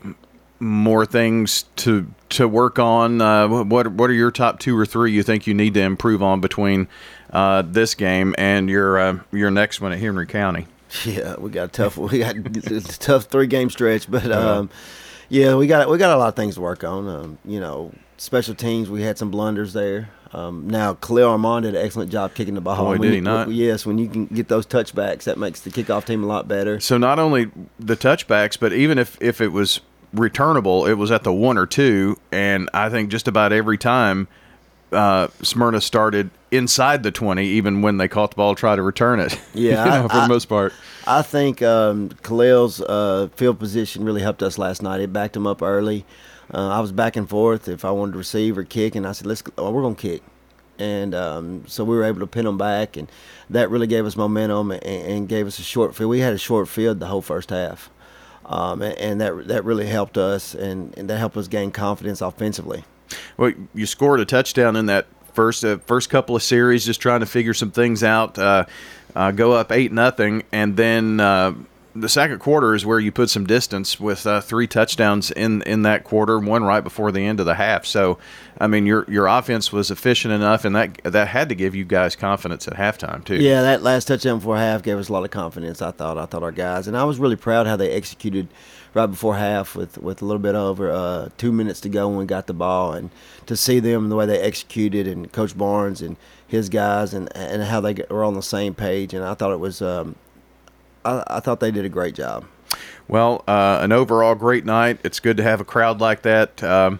more 0.59 1.05
things 1.05 1.63
to 1.77 2.07
to 2.29 2.47
work 2.47 2.79
on. 2.79 3.21
Uh, 3.21 3.47
what 3.47 3.87
what 3.87 4.09
are 4.09 4.13
your 4.13 4.31
top 4.31 4.59
two 4.59 4.77
or 4.77 4.85
three 4.85 5.11
you 5.11 5.23
think 5.23 5.47
you 5.47 5.53
need 5.53 5.73
to 5.73 5.81
improve 5.81 6.21
on 6.21 6.41
between 6.41 6.87
uh, 7.31 7.61
this 7.61 7.95
game 7.95 8.35
and 8.37 8.69
your 8.69 8.99
uh, 8.99 9.19
your 9.31 9.51
next 9.51 9.81
one 9.81 9.91
at 9.91 9.99
Henry 9.99 10.27
County? 10.27 10.67
Yeah, 11.05 11.35
we 11.37 11.49
got 11.49 11.65
a 11.65 11.67
tough 11.67 11.97
we 11.97 12.19
got 12.19 12.35
a 12.35 12.81
tough 12.81 13.25
three 13.25 13.47
game 13.47 13.69
stretch, 13.69 14.09
but 14.09 14.31
um, 14.31 14.69
yeah, 15.29 15.55
we 15.55 15.67
got 15.67 15.89
we 15.89 15.97
got 15.97 16.15
a 16.15 16.17
lot 16.17 16.29
of 16.29 16.35
things 16.35 16.55
to 16.55 16.61
work 16.61 16.83
on. 16.83 17.07
Um, 17.07 17.37
you 17.45 17.59
know, 17.59 17.93
special 18.17 18.55
teams 18.55 18.89
we 18.89 19.03
had 19.03 19.17
some 19.17 19.31
blunders 19.31 19.73
there. 19.73 20.09
Um, 20.31 20.69
now, 20.69 20.93
Khalil 20.95 21.29
Armand 21.29 21.63
did 21.63 21.75
an 21.75 21.83
excellent 21.83 22.11
job 22.11 22.35
kicking 22.35 22.53
the 22.53 22.61
ball. 22.61 22.77
Boy, 22.77 22.89
when 22.91 23.01
did 23.01 23.07
you, 23.07 23.13
he 23.15 23.21
not? 23.21 23.49
Yes, 23.49 23.85
when 23.85 23.97
you 23.97 24.07
can 24.07 24.27
get 24.27 24.47
those 24.47 24.65
touchbacks, 24.65 25.23
that 25.23 25.39
makes 25.39 25.61
the 25.61 25.71
kickoff 25.71 26.05
team 26.05 26.23
a 26.23 26.27
lot 26.27 26.47
better. 26.47 26.79
So 26.79 26.97
not 26.97 27.17
only 27.17 27.51
the 27.79 27.95
touchbacks, 27.95 28.59
but 28.59 28.73
even 28.73 28.97
if 28.99 29.19
if 29.21 29.41
it 29.41 29.49
was 29.49 29.81
returnable, 30.13 30.85
it 30.85 30.93
was 30.93 31.11
at 31.11 31.23
the 31.23 31.33
one 31.33 31.57
or 31.57 31.65
two, 31.65 32.17
and 32.31 32.69
I 32.73 32.89
think 32.89 33.09
just 33.09 33.27
about 33.27 33.51
every 33.51 33.77
time 33.77 34.27
uh, 34.91 35.27
Smyrna 35.41 35.81
started 35.81 36.29
inside 36.51 37.03
the 37.03 37.11
twenty, 37.11 37.45
even 37.45 37.81
when 37.81 37.97
they 37.97 38.07
caught 38.07 38.31
the 38.31 38.35
ball, 38.35 38.55
try 38.55 38.75
to 38.75 38.81
return 38.81 39.19
it. 39.19 39.39
Yeah, 39.53 39.83
you 39.85 39.91
know, 39.91 40.07
for 40.07 40.15
I, 40.15 40.21
the 40.21 40.27
most 40.27 40.45
part. 40.45 40.73
I 41.05 41.21
think 41.21 41.61
um, 41.61 42.09
Khalil's 42.21 42.81
uh, 42.81 43.29
field 43.35 43.59
position 43.59 44.03
really 44.03 44.21
helped 44.21 44.43
us 44.43 44.57
last 44.57 44.81
night. 44.81 45.01
It 45.01 45.11
backed 45.11 45.35
him 45.35 45.47
up 45.47 45.61
early. 45.61 46.05
Uh, 46.53 46.69
I 46.69 46.79
was 46.79 46.91
back 46.91 47.15
and 47.15 47.29
forth 47.29 47.67
if 47.67 47.83
I 47.83 47.91
wanted 47.91 48.13
to 48.13 48.17
receive 48.17 48.57
or 48.57 48.63
kick, 48.63 48.95
and 48.95 49.05
I 49.07 49.11
said, 49.11 49.27
"Let's. 49.27 49.43
Oh, 49.57 49.71
we're 49.71 49.81
gonna 49.81 49.95
kick." 49.95 50.23
and 50.79 51.13
um, 51.13 51.63
so 51.67 51.83
we 51.83 51.95
were 51.95 52.05
able 52.05 52.21
to 52.21 52.27
pin 52.27 52.45
them 52.45 52.57
back, 52.57 52.95
and 52.95 53.11
that 53.49 53.69
really 53.69 53.87
gave 53.87 54.05
us 54.05 54.15
momentum 54.15 54.71
and, 54.71 54.83
and, 54.83 55.29
gave 55.29 55.45
us 55.45 55.59
a 55.59 55.61
short 55.61 55.93
field. 55.93 56.09
We 56.09 56.21
had 56.21 56.33
a 56.33 56.37
short 56.37 56.69
field 56.69 56.99
the 56.99 57.07
whole 57.07 57.21
first 57.21 57.49
half. 57.49 57.89
um, 58.45 58.81
and, 58.81 58.97
and 58.97 59.21
that 59.21 59.47
that 59.47 59.65
really 59.65 59.87
helped 59.87 60.17
us, 60.17 60.55
and, 60.55 60.97
and 60.97 61.09
that 61.09 61.17
helped 61.17 61.37
us 61.37 61.47
gain 61.47 61.71
confidence 61.71 62.21
offensively. 62.21 62.85
Well, 63.37 63.53
you 63.73 63.85
scored 63.85 64.19
a 64.19 64.25
touchdown 64.25 64.75
in 64.75 64.87
that 64.87 65.07
first 65.33 65.63
uh, 65.63 65.77
first 65.79 66.09
couple 66.09 66.35
of 66.35 66.43
series, 66.43 66.85
just 66.85 67.01
trying 67.01 67.21
to 67.21 67.25
figure 67.25 67.53
some 67.53 67.71
things 67.71 68.03
out. 68.03 68.37
Uh, 68.37 68.65
uh, 69.15 69.31
go 69.31 69.53
up 69.53 69.71
eight 69.71 69.91
nothing, 69.91 70.43
and 70.51 70.77
then 70.77 71.19
uh, 71.19 71.53
the 72.01 72.09
second 72.09 72.39
quarter 72.39 72.73
is 72.75 72.85
where 72.85 72.99
you 72.99 73.11
put 73.11 73.29
some 73.29 73.45
distance 73.45 73.99
with 73.99 74.25
uh, 74.25 74.41
three 74.41 74.67
touchdowns 74.67 75.31
in 75.31 75.61
in 75.63 75.83
that 75.83 76.03
quarter, 76.03 76.39
one 76.39 76.63
right 76.63 76.83
before 76.83 77.11
the 77.11 77.25
end 77.25 77.39
of 77.39 77.45
the 77.45 77.55
half. 77.55 77.85
So, 77.85 78.17
I 78.59 78.67
mean, 78.67 78.85
your 78.85 79.05
your 79.09 79.27
offense 79.27 79.71
was 79.71 79.91
efficient 79.91 80.33
enough, 80.33 80.65
and 80.65 80.75
that 80.75 81.03
that 81.03 81.27
had 81.27 81.49
to 81.49 81.55
give 81.55 81.75
you 81.75 81.85
guys 81.85 82.15
confidence 82.15 82.67
at 82.67 82.75
halftime 82.75 83.23
too. 83.23 83.35
Yeah, 83.35 83.61
that 83.61 83.83
last 83.83 84.07
touchdown 84.07 84.39
before 84.39 84.57
half 84.57 84.83
gave 84.83 84.97
us 84.97 85.09
a 85.09 85.13
lot 85.13 85.23
of 85.23 85.31
confidence. 85.31 85.81
I 85.81 85.91
thought. 85.91 86.17
I 86.17 86.25
thought 86.25 86.43
our 86.43 86.51
guys, 86.51 86.87
and 86.87 86.97
I 86.97 87.03
was 87.03 87.19
really 87.19 87.35
proud 87.35 87.67
how 87.67 87.75
they 87.75 87.91
executed 87.91 88.47
right 88.93 89.07
before 89.07 89.35
half 89.35 89.75
with 89.75 89.97
with 89.97 90.21
a 90.21 90.25
little 90.25 90.41
bit 90.41 90.55
over 90.55 90.91
uh, 90.91 91.29
two 91.37 91.51
minutes 91.51 91.81
to 91.81 91.89
go 91.89 92.07
when 92.07 92.17
we 92.17 92.25
got 92.25 92.47
the 92.47 92.53
ball, 92.53 92.93
and 92.93 93.09
to 93.45 93.55
see 93.55 93.79
them 93.79 94.09
the 94.09 94.15
way 94.15 94.25
they 94.25 94.39
executed, 94.39 95.07
and 95.07 95.31
Coach 95.31 95.57
Barnes 95.57 96.01
and 96.01 96.17
his 96.47 96.69
guys, 96.69 97.13
and 97.13 97.35
and 97.35 97.63
how 97.63 97.81
they 97.81 97.95
were 98.09 98.23
on 98.23 98.33
the 98.33 98.41
same 98.41 98.73
page, 98.73 99.13
and 99.13 99.23
I 99.23 99.33
thought 99.33 99.51
it 99.51 99.59
was. 99.59 99.81
Um, 99.81 100.15
I, 101.05 101.23
I 101.27 101.39
thought 101.39 101.59
they 101.59 101.71
did 101.71 101.85
a 101.85 101.89
great 101.89 102.15
job. 102.15 102.45
Well, 103.07 103.43
uh, 103.47 103.79
an 103.81 103.91
overall 103.91 104.35
great 104.35 104.65
night. 104.65 104.99
It's 105.03 105.19
good 105.19 105.37
to 105.37 105.43
have 105.43 105.61
a 105.61 105.65
crowd 105.65 105.99
like 105.99 106.21
that. 106.21 106.63
Um, 106.63 106.99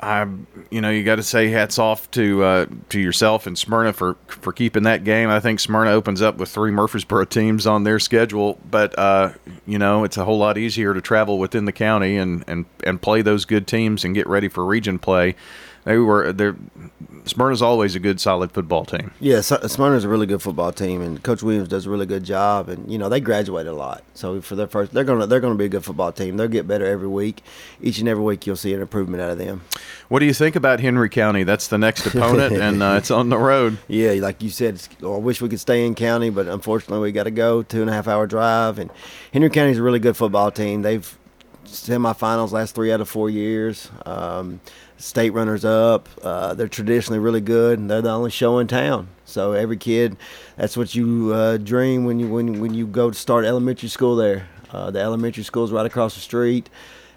I, 0.00 0.26
you 0.70 0.82
know, 0.82 0.90
you 0.90 1.02
got 1.02 1.16
to 1.16 1.22
say 1.22 1.48
hats 1.48 1.78
off 1.78 2.10
to 2.10 2.44
uh, 2.44 2.66
to 2.90 3.00
yourself 3.00 3.46
and 3.46 3.56
Smyrna 3.56 3.94
for 3.94 4.16
for 4.26 4.52
keeping 4.52 4.82
that 4.82 5.02
game. 5.02 5.30
I 5.30 5.40
think 5.40 5.60
Smyrna 5.60 5.92
opens 5.92 6.20
up 6.20 6.36
with 6.36 6.50
three 6.50 6.70
Murfreesboro 6.70 7.24
teams 7.24 7.66
on 7.66 7.84
their 7.84 7.98
schedule, 7.98 8.58
but 8.70 8.98
uh, 8.98 9.32
you 9.66 9.78
know, 9.78 10.04
it's 10.04 10.18
a 10.18 10.24
whole 10.24 10.36
lot 10.36 10.58
easier 10.58 10.92
to 10.92 11.00
travel 11.00 11.38
within 11.38 11.64
the 11.64 11.72
county 11.72 12.18
and 12.18 12.44
and 12.46 12.66
and 12.84 13.00
play 13.00 13.22
those 13.22 13.44
good 13.46 13.66
teams 13.66 14.04
and 14.04 14.14
get 14.14 14.26
ready 14.26 14.48
for 14.48 14.64
region 14.64 14.98
play 14.98 15.36
they 15.84 15.98
were 15.98 16.32
they're 16.32 16.56
Smyrna's 17.26 17.62
always 17.62 17.94
a 17.94 18.00
good 18.00 18.20
solid 18.20 18.52
football 18.52 18.84
team. 18.84 19.10
Yeah, 19.18 19.40
Smyrna's 19.40 20.04
a 20.04 20.08
really 20.08 20.26
good 20.26 20.42
football 20.42 20.72
team, 20.72 21.00
and 21.00 21.22
Coach 21.22 21.42
Williams 21.42 21.68
does 21.68 21.86
a 21.86 21.90
really 21.90 22.04
good 22.04 22.22
job. 22.22 22.68
And 22.68 22.90
you 22.90 22.98
know 22.98 23.08
they 23.08 23.20
graduate 23.20 23.66
a 23.66 23.72
lot, 23.72 24.02
so 24.12 24.40
for 24.42 24.56
their 24.56 24.66
first, 24.66 24.92
they're 24.92 25.04
gonna 25.04 25.26
they're 25.26 25.40
gonna 25.40 25.54
be 25.54 25.64
a 25.64 25.68
good 25.70 25.84
football 25.84 26.12
team. 26.12 26.36
They'll 26.36 26.48
get 26.48 26.68
better 26.68 26.84
every 26.84 27.08
week. 27.08 27.42
Each 27.80 27.98
and 27.98 28.08
every 28.08 28.22
week, 28.22 28.46
you'll 28.46 28.56
see 28.56 28.74
an 28.74 28.82
improvement 28.82 29.22
out 29.22 29.30
of 29.30 29.38
them. 29.38 29.62
What 30.08 30.18
do 30.18 30.26
you 30.26 30.34
think 30.34 30.54
about 30.54 30.80
Henry 30.80 31.08
County? 31.08 31.44
That's 31.44 31.68
the 31.68 31.78
next 31.78 32.06
opponent, 32.06 32.56
and 32.60 32.82
uh, 32.82 32.96
it's 32.98 33.10
on 33.10 33.30
the 33.30 33.38
road. 33.38 33.78
Yeah, 33.88 34.12
like 34.12 34.42
you 34.42 34.50
said, 34.50 34.82
I 35.02 35.06
wish 35.06 35.40
we 35.40 35.48
could 35.48 35.60
stay 35.60 35.86
in 35.86 35.94
county, 35.94 36.28
but 36.28 36.46
unfortunately, 36.46 37.00
we 37.00 37.12
got 37.12 37.24
to 37.24 37.30
go 37.30 37.62
two 37.62 37.80
and 37.80 37.88
a 37.88 37.92
half 37.92 38.06
hour 38.06 38.26
drive. 38.26 38.78
And 38.78 38.90
Henry 39.32 39.50
County's 39.50 39.78
a 39.78 39.82
really 39.82 39.98
good 39.98 40.16
football 40.16 40.50
team. 40.50 40.82
They've 40.82 41.18
semifinals 41.64 42.52
last 42.52 42.74
three 42.74 42.92
out 42.92 43.00
of 43.00 43.08
four 43.08 43.30
years. 43.30 43.90
Um, 44.06 44.60
state 45.04 45.30
runners 45.30 45.66
up. 45.66 46.08
Uh, 46.22 46.54
they're 46.54 46.66
traditionally 46.66 47.18
really 47.18 47.42
good, 47.42 47.78
and 47.78 47.90
they're 47.90 48.00
the 48.00 48.10
only 48.10 48.30
show 48.30 48.58
in 48.58 48.66
town. 48.66 49.08
So 49.26 49.52
every 49.52 49.76
kid, 49.76 50.16
that's 50.56 50.76
what 50.76 50.94
you 50.94 51.32
uh, 51.34 51.58
dream 51.58 52.04
when 52.04 52.18
you 52.18 52.28
when 52.28 52.58
when 52.58 52.72
you 52.72 52.86
go 52.86 53.10
to 53.10 53.16
start 53.16 53.44
elementary 53.44 53.90
school 53.90 54.16
there. 54.16 54.48
Uh, 54.70 54.90
the 54.90 55.00
elementary 55.00 55.44
school 55.44 55.64
is 55.64 55.70
right 55.70 55.86
across 55.86 56.14
the 56.14 56.20
street, 56.20 56.70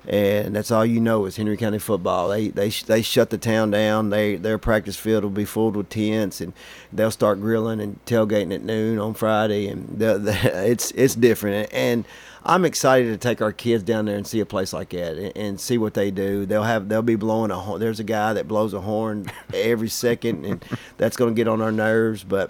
and 0.08 0.56
that's 0.56 0.72
all 0.72 0.86
you 0.86 1.00
know 1.00 1.26
is 1.26 1.36
Henry 1.36 1.58
County 1.58 1.80
football. 1.80 2.30
They 2.30 2.50
they 2.50 2.70
they 2.70 3.02
shut 3.02 3.30
the 3.30 3.38
town 3.38 3.72
down. 3.72 4.10
They 4.10 4.36
their 4.36 4.58
practice 4.58 4.96
field 4.96 5.24
will 5.24 5.32
be 5.32 5.46
filled 5.46 5.76
with 5.76 5.90
tents, 5.90 6.42
and 6.42 6.54
they'll 6.92 7.12
start 7.12 7.42
grilling 7.42 7.80
and 7.82 8.04
tailgating 8.06 8.54
at 8.54 8.64
noon 8.64 9.00
on 9.00 9.14
Friday, 9.14 9.68
and 9.68 10.00
the, 10.00 10.18
the, 10.18 10.32
it's 10.70 10.92
it's 10.92 11.16
different 11.16 11.72
and 11.74 12.06
I'm 12.48 12.64
excited 12.64 13.10
to 13.10 13.18
take 13.18 13.42
our 13.42 13.52
kids 13.52 13.84
down 13.84 14.06
there 14.06 14.16
and 14.16 14.26
see 14.26 14.40
a 14.40 14.46
place 14.46 14.72
like 14.72 14.92
that 14.92 15.18
and, 15.18 15.36
and 15.36 15.60
see 15.60 15.78
what 15.78 15.94
they 15.94 16.12
do. 16.12 16.46
They'll 16.46 16.64
have 16.64 16.88
they'll 16.88 17.02
be 17.02 17.18
blowing 17.18 17.52
a 17.52 17.56
horn. 17.58 17.82
There's 17.82 18.00
a 18.00 18.06
guy 18.06 18.32
that 18.34 18.48
blows 18.48 18.74
a 18.74 18.80
horn 18.80 19.30
every 19.54 19.90
second, 19.90 20.46
and 20.46 20.66
that's 20.98 21.18
going 21.18 21.36
to 21.36 21.38
get 21.38 21.50
on 21.50 21.62
our 21.62 21.74
nerves. 21.74 22.24
But 22.24 22.50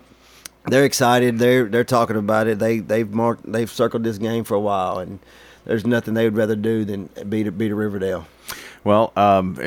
they're 0.66 0.86
excited. 0.86 1.40
They're 1.40 1.66
they're 1.66 1.84
talking 1.84 2.16
about 2.16 2.46
it. 2.46 2.60
They 2.60 2.78
they've 2.78 3.10
marked 3.10 3.52
they've 3.52 3.72
circled 3.72 4.04
this 4.04 4.20
game 4.20 4.44
for 4.44 4.54
a 4.54 4.60
while, 4.60 5.00
and 5.00 5.18
there's 5.68 5.86
nothing 5.86 6.14
they 6.14 6.24
would 6.24 6.38
rather 6.38 6.56
do 6.56 6.86
than 6.86 7.10
beat 7.30 7.50
beat 7.52 7.72
a 7.72 7.76
Riverdale. 7.76 8.26
Well, 8.84 9.12
um, 9.16 9.58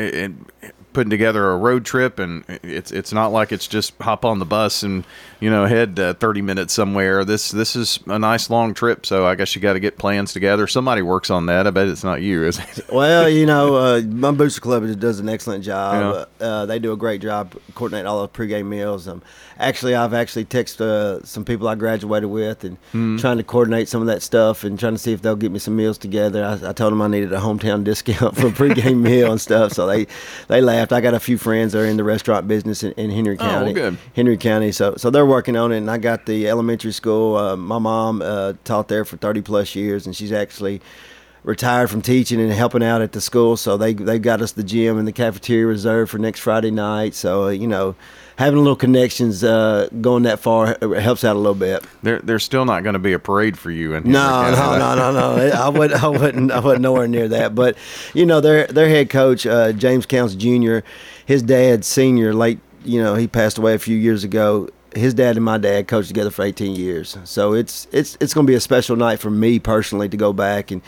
putting 0.92 1.10
together 1.10 1.50
a 1.50 1.56
road 1.56 1.84
trip, 1.84 2.18
and 2.18 2.44
it's 2.62 2.90
it's 2.90 3.12
not 3.12 3.28
like 3.28 3.52
it's 3.52 3.66
just 3.66 3.94
hop 4.00 4.24
on 4.24 4.38
the 4.38 4.44
bus 4.44 4.82
and 4.82 5.04
you 5.40 5.50
know 5.50 5.66
head 5.66 5.98
uh, 5.98 6.14
30 6.14 6.42
minutes 6.42 6.74
somewhere. 6.74 7.24
This 7.24 7.50
this 7.50 7.76
is 7.76 8.00
a 8.06 8.18
nice 8.18 8.50
long 8.50 8.74
trip, 8.74 9.06
so 9.06 9.26
I 9.26 9.34
guess 9.34 9.54
you 9.54 9.62
got 9.62 9.74
to 9.74 9.80
get 9.80 9.98
plans 9.98 10.32
together. 10.32 10.66
Somebody 10.66 11.02
works 11.02 11.30
on 11.30 11.46
that. 11.46 11.66
I 11.66 11.70
bet 11.70 11.88
it's 11.88 12.04
not 12.04 12.22
you, 12.22 12.44
is 12.44 12.58
it? 12.58 12.86
well, 12.92 13.28
you 13.28 13.46
know, 13.46 13.76
uh, 13.76 14.00
my 14.02 14.32
booster 14.32 14.60
club 14.60 14.98
does 14.98 15.20
an 15.20 15.28
excellent 15.28 15.64
job. 15.64 16.28
Yeah. 16.40 16.46
Uh, 16.46 16.66
they 16.66 16.78
do 16.78 16.92
a 16.92 16.96
great 16.96 17.20
job 17.20 17.54
coordinating 17.74 18.06
all 18.06 18.22
the 18.22 18.28
pregame 18.28 18.66
meals. 18.66 19.06
Um, 19.06 19.22
actually, 19.58 19.94
I've 19.94 20.14
actually 20.14 20.44
texted 20.44 20.80
uh, 20.80 21.24
some 21.24 21.44
people 21.44 21.68
I 21.68 21.74
graduated 21.74 22.28
with 22.28 22.64
and 22.64 22.76
mm-hmm. 22.88 23.16
trying 23.18 23.36
to 23.36 23.44
coordinate 23.44 23.88
some 23.88 24.00
of 24.00 24.08
that 24.08 24.22
stuff 24.22 24.64
and 24.64 24.78
trying 24.78 24.94
to 24.94 24.98
see 24.98 25.12
if 25.12 25.22
they'll 25.22 25.36
get 25.36 25.52
me 25.52 25.58
some 25.58 25.76
meals 25.76 25.98
together. 25.98 26.44
I, 26.44 26.70
I 26.70 26.72
told 26.72 26.92
them 26.92 27.02
I 27.02 27.08
needed 27.08 27.32
a 27.32 27.38
hometown 27.38 27.84
discount 27.84 28.36
for 28.36 28.48
a 28.48 28.50
pregame 28.50 29.00
meal 29.00 29.30
and 29.30 29.40
stuff, 29.40 29.72
so 29.72 29.86
they 29.86 30.06
they 30.48 30.60
laughed. 30.60 30.79
I 30.90 31.00
got 31.00 31.14
a 31.14 31.20
few 31.20 31.38
friends 31.38 31.72
that 31.72 31.80
are 31.80 31.86
in 31.86 31.96
the 31.96 32.04
restaurant 32.04 32.48
business 32.48 32.82
in, 32.82 32.92
in 32.92 33.10
Henry 33.10 33.36
oh, 33.38 33.42
County. 33.42 33.70
Oh, 33.70 33.74
good. 33.74 33.98
Henry 34.14 34.36
County, 34.36 34.72
so 34.72 34.94
so 34.96 35.10
they're 35.10 35.26
working 35.26 35.56
on 35.56 35.72
it. 35.72 35.78
And 35.78 35.90
I 35.90 35.98
got 35.98 36.26
the 36.26 36.48
elementary 36.48 36.92
school. 36.92 37.36
Uh, 37.36 37.56
my 37.56 37.78
mom 37.78 38.22
uh, 38.22 38.54
taught 38.64 38.88
there 38.88 39.04
for 39.04 39.16
30 39.16 39.42
plus 39.42 39.74
years, 39.74 40.06
and 40.06 40.14
she's 40.14 40.32
actually 40.32 40.80
retired 41.42 41.90
from 41.90 42.02
teaching 42.02 42.40
and 42.40 42.52
helping 42.52 42.82
out 42.82 43.02
at 43.02 43.12
the 43.12 43.20
school. 43.20 43.56
So 43.56 43.76
they 43.76 43.94
they 43.94 44.18
got 44.18 44.42
us 44.42 44.52
the 44.52 44.64
gym 44.64 44.98
and 44.98 45.06
the 45.06 45.12
cafeteria 45.12 45.66
reserved 45.66 46.10
for 46.10 46.18
next 46.18 46.40
Friday 46.40 46.70
night. 46.70 47.14
So 47.14 47.44
uh, 47.44 47.48
you 47.50 47.66
know, 47.66 47.94
having 48.36 48.58
a 48.58 48.62
little 48.62 48.76
connections 48.76 49.42
uh, 49.44 49.88
going 50.00 50.24
that 50.24 50.40
far 50.40 50.76
helps 51.00 51.24
out 51.24 51.36
a 51.36 51.38
little 51.38 51.54
bit. 51.54 51.84
There, 52.02 52.20
there's 52.20 52.44
still 52.44 52.64
not 52.64 52.82
going 52.82 52.94
to 52.94 52.98
be 52.98 53.12
a 53.12 53.18
parade 53.18 53.58
for 53.58 53.70
you. 53.70 53.94
In 53.94 54.10
no, 54.10 54.50
no, 54.50 54.78
no, 54.78 54.94
no, 54.94 55.12
no. 55.12 55.50
I 55.50 55.68
would, 55.68 55.92
I 55.92 56.08
wouldn't, 56.08 56.50
I 56.50 56.60
wasn't 56.60 56.82
nowhere 56.82 57.08
near 57.08 57.28
that. 57.28 57.54
But 57.54 57.76
you 58.14 58.26
know, 58.26 58.40
their 58.40 58.66
their 58.66 58.88
head 58.88 59.10
coach 59.10 59.46
uh, 59.46 59.72
James 59.72 60.06
Counts 60.06 60.34
Jr. 60.34 60.78
His 61.24 61.42
dad, 61.42 61.84
senior, 61.84 62.34
late. 62.34 62.60
You 62.82 63.02
know, 63.02 63.14
he 63.14 63.28
passed 63.28 63.58
away 63.58 63.74
a 63.74 63.78
few 63.78 63.96
years 63.96 64.24
ago 64.24 64.70
his 64.94 65.14
dad 65.14 65.36
and 65.36 65.44
my 65.44 65.58
dad 65.58 65.88
coached 65.88 66.08
together 66.08 66.30
for 66.30 66.44
18 66.44 66.74
years. 66.74 67.16
So 67.24 67.52
it's 67.52 67.86
it's 67.92 68.16
it's 68.20 68.34
going 68.34 68.46
to 68.46 68.50
be 68.50 68.56
a 68.56 68.60
special 68.60 68.96
night 68.96 69.20
for 69.20 69.30
me 69.30 69.58
personally 69.58 70.08
to 70.08 70.16
go 70.16 70.32
back 70.32 70.70
and 70.70 70.82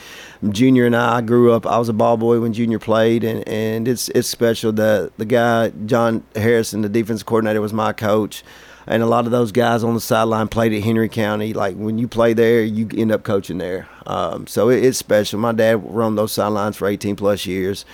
Junior 0.51 0.87
and 0.87 0.97
I, 0.97 1.21
grew 1.21 1.53
up. 1.53 1.67
I 1.67 1.79
was 1.79 1.89
a 1.89 1.93
ball 1.93 2.17
boy 2.17 2.41
when 2.41 2.53
Junior 2.53 2.79
played, 2.79 3.25
and, 3.25 3.47
and 3.49 3.87
it's 3.87 4.09
it's 4.11 4.29
special. 4.29 4.73
The 4.73 5.13
the 5.19 5.25
guy 5.25 5.71
John 5.87 6.25
Harrison, 6.35 6.83
the 6.83 6.89
defense 6.89 7.23
coordinator, 7.23 7.61
was 7.61 7.73
my 7.73 7.93
coach, 7.93 8.43
and 8.87 9.03
a 9.03 9.07
lot 9.07 9.27
of 9.27 9.31
those 9.31 9.53
guys 9.53 9.85
on 9.85 9.95
the 9.95 10.01
sideline 10.01 10.49
played 10.49 10.73
at 10.73 10.83
Henry 10.83 11.09
County. 11.09 11.53
Like 11.53 11.77
when 11.77 11.99
you 11.99 12.09
play 12.09 12.33
there, 12.33 12.63
you 12.63 12.89
end 12.97 13.13
up 13.13 13.23
coaching 13.23 13.59
there. 13.59 13.89
Um, 14.07 14.47
so 14.47 14.69
it, 14.69 14.85
it's 14.85 14.99
special. 14.99 15.39
My 15.39 15.53
dad 15.53 15.77
run 15.85 16.17
those 16.17 16.33
sidelines 16.33 16.77
for 16.77 16.89
18 16.89 17.15
plus 17.17 17.47
years, 17.47 17.85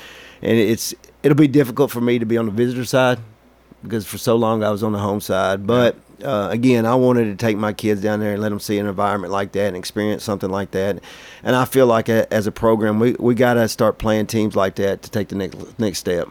and 0.41 0.57
it's 0.59 0.95
it'll 1.23 1.37
be 1.37 1.49
difficult 1.49 1.91
for 1.91 2.01
me 2.01 2.19
to 2.19 2.27
be 2.27 2.39
on 2.39 2.47
the 2.47 2.53
visitor 2.53 2.85
side 2.85 3.19
because 3.83 4.07
for 4.07 4.19
so 4.19 4.37
long 4.37 4.63
I 4.63 4.71
was 4.71 4.83
on 4.83 4.93
the 4.93 4.99
home 4.99 5.21
side. 5.21 5.67
But 5.67 5.97
uh, 6.23 6.49
again, 6.51 6.87
I 6.87 6.95
wanted 6.95 7.25
to 7.27 7.37
take 7.37 7.57
my 7.57 7.73
kids 7.73 8.01
down 8.01 8.21
there 8.21 8.33
and 8.33 8.43
let 8.43 8.49
them 8.49 8.61
see 8.61 8.79
an 8.79 8.87
environment 8.87 9.33
like 9.33 9.53
that 9.53 9.69
and 9.69 9.77
experience 9.77 10.25
something 10.25 10.51
like 10.51 10.73
that. 10.73 11.01
And 11.43 11.57
I 11.57 11.65
feel 11.65 11.87
like 11.87 12.09
a, 12.09 12.33
as 12.33 12.47
a 12.47 12.53
program, 12.53 12.99
we, 12.99 13.13
we 13.13 13.35
got 13.35 13.55
to 13.55 13.69
start 13.69 13.99
playing 13.99 14.27
teams 14.27 14.57
like 14.57 14.77
that 14.77 15.03
to 15.03 15.11
take 15.11 15.29
the 15.29 15.37
next 15.37 15.79
next 15.79 15.99
step. 15.99 16.29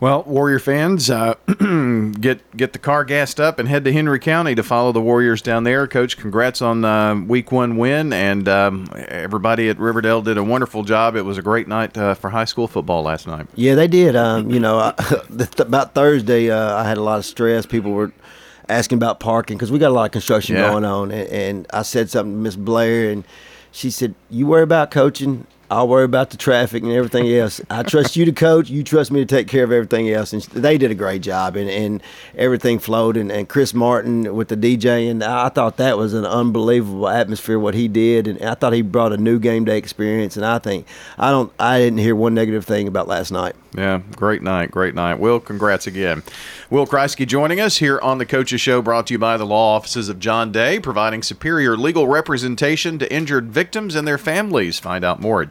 Well, 0.00 0.24
Warrior 0.24 0.58
fans, 0.58 1.08
uh, 1.08 1.34
get 2.20 2.56
get 2.56 2.72
the 2.72 2.78
car 2.78 3.04
gassed 3.04 3.38
up 3.38 3.58
and 3.58 3.68
head 3.68 3.84
to 3.84 3.92
Henry 3.92 4.18
County 4.18 4.54
to 4.54 4.62
follow 4.62 4.92
the 4.92 5.00
Warriors 5.00 5.40
down 5.40 5.64
there. 5.64 5.86
Coach, 5.86 6.16
congrats 6.16 6.60
on 6.60 6.84
uh, 6.84 7.14
Week 7.14 7.52
One 7.52 7.76
win, 7.76 8.12
and 8.12 8.48
um, 8.48 8.86
everybody 9.08 9.68
at 9.68 9.78
Riverdale 9.78 10.20
did 10.20 10.36
a 10.36 10.44
wonderful 10.44 10.82
job. 10.82 11.16
It 11.16 11.22
was 11.22 11.38
a 11.38 11.42
great 11.42 11.68
night 11.68 11.96
uh, 11.96 12.14
for 12.14 12.30
high 12.30 12.44
school 12.44 12.66
football 12.66 13.02
last 13.02 13.26
night. 13.26 13.46
Yeah, 13.54 13.76
they 13.76 13.88
did. 13.88 14.16
Um, 14.16 14.50
you 14.50 14.60
know, 14.60 14.92
about 15.58 15.94
Thursday, 15.94 16.50
uh, 16.50 16.76
I 16.76 16.84
had 16.84 16.98
a 16.98 17.02
lot 17.02 17.18
of 17.18 17.24
stress. 17.24 17.64
People 17.64 17.92
were 17.92 18.12
asking 18.68 18.96
about 18.96 19.20
parking 19.20 19.56
because 19.56 19.70
we 19.70 19.78
got 19.78 19.90
a 19.90 19.94
lot 19.94 20.06
of 20.06 20.12
construction 20.12 20.56
yeah. 20.56 20.70
going 20.70 20.84
on, 20.84 21.12
and, 21.12 21.28
and 21.28 21.66
I 21.72 21.82
said 21.82 22.10
something 22.10 22.32
to 22.32 22.38
Miss 22.38 22.56
Blair, 22.56 23.10
and 23.10 23.24
she 23.70 23.90
said, 23.90 24.14
"You 24.28 24.46
worry 24.46 24.64
about 24.64 24.90
coaching." 24.90 25.46
I'll 25.70 25.88
worry 25.88 26.04
about 26.04 26.30
the 26.30 26.36
traffic 26.36 26.82
and 26.82 26.92
everything 26.92 27.28
else. 27.32 27.60
I 27.70 27.82
trust 27.82 28.16
you 28.16 28.24
to 28.24 28.32
coach. 28.32 28.70
You 28.70 28.82
trust 28.84 29.10
me 29.10 29.20
to 29.20 29.26
take 29.26 29.48
care 29.48 29.64
of 29.64 29.72
everything 29.72 30.10
else. 30.10 30.32
And 30.32 30.42
they 30.42 30.78
did 30.78 30.90
a 30.90 30.94
great 30.94 31.22
job, 31.22 31.56
and, 31.56 31.70
and 31.70 32.02
everything 32.36 32.78
flowed. 32.78 33.16
And, 33.16 33.32
and 33.32 33.48
Chris 33.48 33.74
Martin 33.74 34.34
with 34.34 34.48
the 34.48 34.56
DJ, 34.56 35.10
and 35.10 35.22
I 35.22 35.48
thought 35.48 35.76
that 35.78 35.96
was 35.96 36.14
an 36.14 36.26
unbelievable 36.26 37.08
atmosphere 37.08 37.58
what 37.58 37.74
he 37.74 37.88
did. 37.88 38.26
And 38.26 38.42
I 38.42 38.54
thought 38.54 38.72
he 38.72 38.82
brought 38.82 39.12
a 39.12 39.16
new 39.16 39.38
game 39.38 39.64
day 39.64 39.78
experience. 39.78 40.36
And 40.36 40.44
I 40.44 40.58
think 40.58 40.86
I 41.18 41.30
don't, 41.30 41.52
I 41.58 41.78
didn't 41.78 41.98
hear 41.98 42.14
one 42.14 42.34
negative 42.34 42.64
thing 42.64 42.86
about 42.86 43.08
last 43.08 43.30
night. 43.30 43.54
Yeah, 43.76 44.02
great 44.14 44.40
night, 44.40 44.70
great 44.70 44.94
night. 44.94 45.18
Will, 45.18 45.40
congrats 45.40 45.88
again. 45.88 46.22
Will 46.70 46.86
Kriesky 46.86 47.26
joining 47.26 47.60
us 47.60 47.78
here 47.78 47.98
on 48.00 48.18
the 48.18 48.26
Coaches 48.26 48.60
Show, 48.60 48.80
brought 48.80 49.08
to 49.08 49.14
you 49.14 49.18
by 49.18 49.36
the 49.36 49.44
law 49.44 49.74
offices 49.74 50.08
of 50.08 50.20
John 50.20 50.52
Day, 50.52 50.78
providing 50.78 51.24
superior 51.24 51.76
legal 51.76 52.06
representation 52.06 53.00
to 53.00 53.12
injured 53.12 53.50
victims 53.50 53.96
and 53.96 54.06
their 54.06 54.18
families. 54.18 54.78
Find 54.78 55.04
out 55.04 55.20
more 55.20 55.42
at 55.42 55.50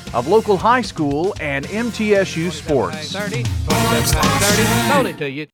of 0.13 0.27
local 0.27 0.57
high 0.57 0.81
school 0.81 1.33
and 1.39 1.65
MTSU 1.65 2.51
sports. 2.51 3.11
30, 3.11 3.43
30, 3.43 4.89
sold 4.89 5.07
it 5.07 5.17
to 5.17 5.29
you. 5.29 5.47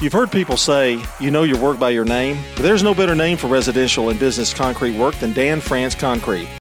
You've 0.00 0.12
heard 0.12 0.32
people 0.32 0.56
say, 0.56 1.00
you 1.20 1.30
know 1.30 1.44
your 1.44 1.60
work 1.60 1.78
by 1.78 1.90
your 1.90 2.04
name, 2.04 2.36
but 2.56 2.62
there's 2.62 2.82
no 2.82 2.92
better 2.92 3.14
name 3.14 3.36
for 3.36 3.46
residential 3.46 4.08
and 4.08 4.18
business 4.18 4.52
concrete 4.52 4.98
work 4.98 5.14
than 5.16 5.32
Dan 5.32 5.60
France 5.60 5.94
Concrete. 5.94 6.48